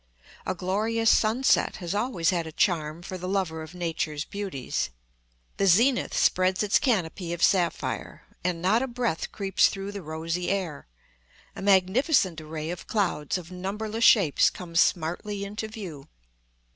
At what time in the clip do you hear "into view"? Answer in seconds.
15.45-16.07